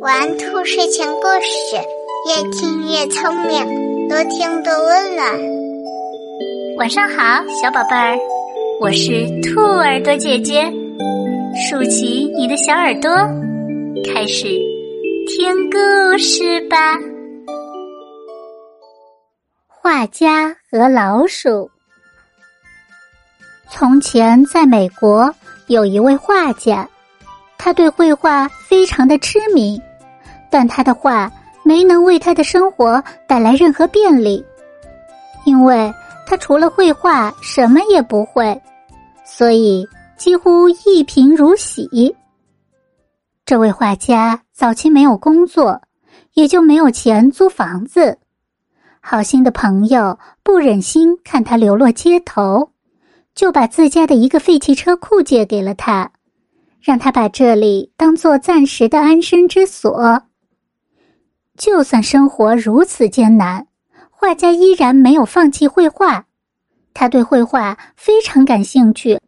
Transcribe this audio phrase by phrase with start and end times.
[0.00, 1.76] 玩兔睡前故事，
[2.28, 5.26] 越听越聪明，多听多温暖。
[6.76, 8.18] 晚上好，小宝贝儿，
[8.82, 10.70] 我是兔耳朵姐姐，
[11.70, 13.10] 竖起你的小耳朵，
[14.12, 14.48] 开始
[15.28, 16.98] 听故事吧。
[19.66, 21.70] 画家和老鼠。
[23.70, 25.34] 从前，在美国
[25.68, 26.86] 有一位画家，
[27.58, 29.80] 他对绘画非常的痴迷。
[30.50, 31.32] 但他的画
[31.64, 34.44] 没能为他的生活带来任何便利，
[35.44, 35.92] 因为
[36.26, 38.62] 他除了绘画什么也不会，
[39.24, 39.84] 所以
[40.16, 42.14] 几乎一贫如洗。
[43.44, 45.82] 这位画家早期没有工作，
[46.34, 48.16] 也就没有钱租房子。
[49.00, 52.70] 好心的朋友不忍心看他流落街头，
[53.34, 56.12] 就把自家的一个废弃车库借给了他，
[56.84, 60.22] 让他把这里当做暂时的安身之所。
[61.56, 63.66] 就算生活如此艰难，
[64.10, 66.26] 画家依然没有放弃绘画。
[66.92, 69.18] 他对绘画非常感兴趣，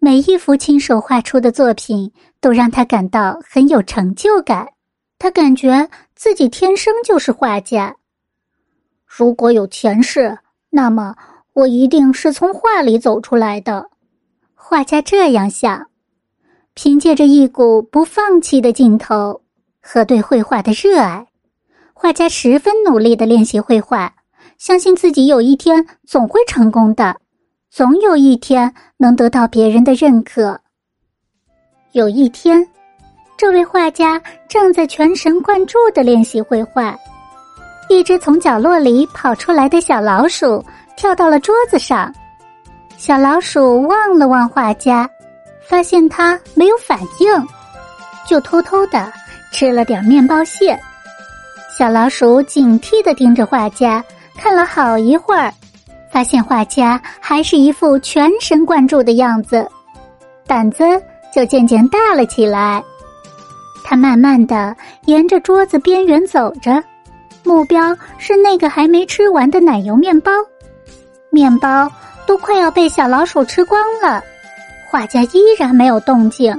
[0.00, 4.68] 每一幅亲手画出的作品都让他感到很有成就感。
[5.18, 7.96] 他感觉自己天生就是画家。
[9.06, 10.36] 如果有前世，
[10.68, 11.16] 那么
[11.54, 13.88] 我一定是从画里走出来的。
[14.54, 15.86] 画家这样想，
[16.74, 19.40] 凭借着一股不放弃的劲头
[19.80, 21.26] 和对绘画的热爱。
[21.92, 24.12] 画家十分努力的练习绘画，
[24.58, 27.16] 相信自己有一天总会成功的，
[27.70, 30.58] 总有一天能得到别人的认可。
[31.92, 32.66] 有一天，
[33.36, 36.98] 这位画家正在全神贯注的练习绘画，
[37.88, 40.64] 一只从角落里跑出来的小老鼠
[40.96, 42.12] 跳到了桌子上。
[42.96, 45.08] 小老鼠望了望画家，
[45.68, 47.48] 发现他没有反应，
[48.28, 49.12] 就偷偷的
[49.52, 50.78] 吃了点面包屑。
[51.76, 54.04] 小老鼠警惕的盯着画家，
[54.36, 55.52] 看了好一会儿，
[56.10, 59.66] 发现画家还是一副全神贯注的样子，
[60.46, 60.84] 胆子
[61.34, 62.82] 就渐渐大了起来。
[63.84, 64.76] 他慢慢的
[65.06, 66.82] 沿着桌子边缘走着，
[67.42, 70.30] 目标是那个还没吃完的奶油面包。
[71.30, 71.90] 面包
[72.26, 74.22] 都快要被小老鼠吃光了，
[74.92, 76.54] 画家依然没有动静。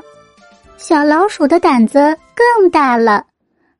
[0.75, 3.23] 小老鼠的胆子更大了。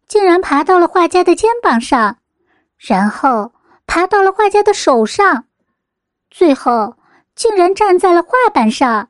[0.07, 2.15] 竟然爬到了画家的肩膀上，
[2.77, 3.51] 然后
[3.87, 5.45] 爬到了画家的手上，
[6.29, 6.93] 最后
[7.35, 9.09] 竟然站在了画板上。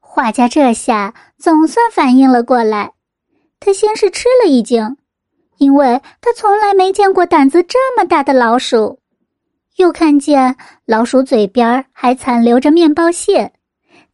[0.00, 2.94] 画家这下总算反应了过来，
[3.60, 4.96] 他先是吃了一惊，
[5.58, 8.98] 因为他从来没见过胆子这么大的老鼠。
[9.76, 13.52] 又看见老鼠嘴边还残留着面包屑，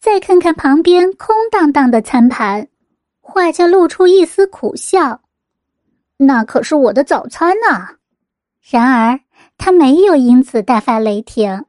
[0.00, 2.66] 再看看旁边空荡荡的餐盘，
[3.20, 5.20] 画家露出一丝苦笑。
[6.16, 7.96] 那可是我的早餐呐！
[8.70, 9.20] 然而
[9.58, 11.66] 他没有因此大发雷霆，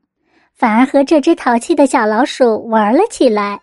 [0.55, 3.59] 反而和这只淘气的小老鼠玩了起来。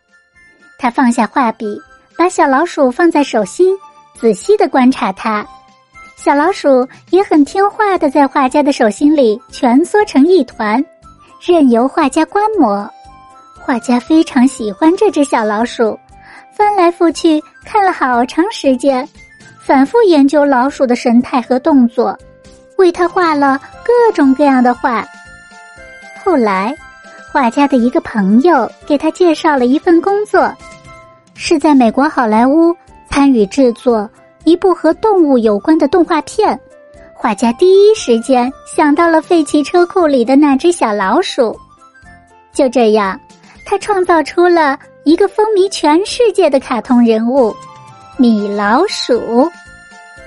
[0.78, 1.80] 他放下画笔，
[2.18, 3.74] 把小老鼠放在手心，
[4.20, 5.46] 仔细的观察它。
[6.14, 10.84] 小老鼠也很听话的在画家的手心里蜷缩成一团，
[11.40, 12.86] 任由画家观摩。
[13.68, 15.94] 画家非常喜欢这只小老鼠，
[16.50, 19.06] 翻来覆去看了好长时间。
[19.60, 22.18] 反复研究老鼠的神态和动作，
[22.78, 25.06] 为他画了各种各样的画。
[26.24, 26.74] 后来，
[27.30, 30.50] 画家的一个朋友给他介绍了一份工作，
[31.34, 32.74] 是在美国好莱坞
[33.10, 34.08] 参与制作
[34.44, 36.58] 一部和动物有关的动画片。
[37.12, 41.54] 画家第一时间想到了废弃车库里的那只小老鼠，
[42.54, 43.20] 就这样，
[43.70, 47.54] 他创造出了一个风靡全世界的卡通人物。
[48.16, 49.46] 米老鼠，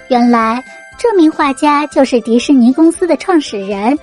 [0.09, 0.63] 原来
[0.99, 3.97] 这名画家就是迪士尼公司的创始人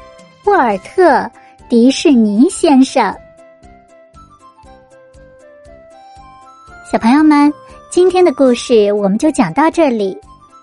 [0.46, 1.04] 沃尔特·
[1.68, 3.14] 迪士尼先生。
[6.90, 7.52] 小朋友们，
[7.92, 10.18] 今天的故事我们就讲到这里。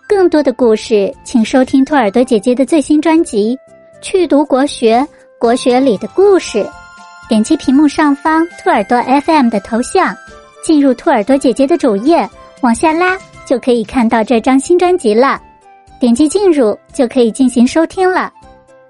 [0.06, 3.58] 更多的故事，请收听兔耳朵姐姐的最新专辑
[4.02, 5.00] 《去读国学》，
[5.40, 6.70] 国学里的故事。
[7.28, 10.16] 点击屏幕上方兔耳朵 FM 的头像，
[10.64, 12.28] 进入兔耳朵姐姐的主页。
[12.62, 15.40] 往下拉就可以看到这张新专辑了，
[16.00, 18.32] 点击进入就可以进行收听了。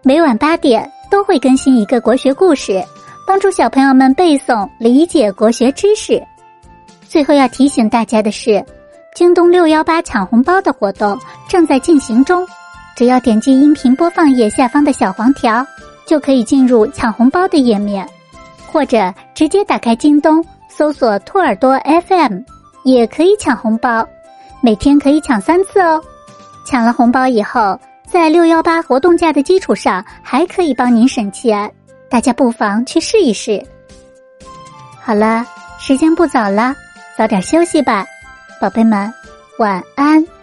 [0.02, 2.82] 每晚八点都会更新一个国学故事，
[3.26, 6.22] 帮助小朋友们背诵理解国学知识。
[7.08, 8.64] 最后要提醒大家的是，
[9.14, 11.18] 京东六幺八抢红包的活动
[11.50, 12.46] 正在进行中，
[12.96, 15.66] 只要点击音频播放页下方的小黄条，
[16.06, 18.08] 就可以进入抢红包的页面，
[18.76, 22.42] 或者直接打开京东搜索“兔耳朵 FM”。
[22.84, 24.06] 也可以抢红包，
[24.62, 26.04] 每天可以抢三次哦。
[26.68, 31.72] 抢了红包以后，在六幺八活动价的基础上，还可以帮您省钱。
[32.10, 33.66] 大家不妨去试一试。
[35.02, 35.46] 好了，
[35.80, 36.76] 时间不早了，
[37.18, 38.06] 早点休息吧，
[38.60, 39.10] 宝贝们，
[39.58, 40.35] 晚安。